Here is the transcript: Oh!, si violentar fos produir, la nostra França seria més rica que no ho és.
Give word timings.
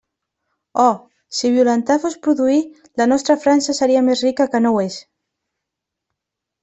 Oh!, 0.83 0.93
si 1.39 1.51
violentar 1.57 1.97
fos 2.05 2.17
produir, 2.27 2.63
la 3.01 3.07
nostra 3.13 3.37
França 3.45 3.79
seria 3.81 4.05
més 4.09 4.25
rica 4.29 4.49
que 4.55 4.63
no 4.65 4.73
ho 4.75 4.81
és. 4.89 4.97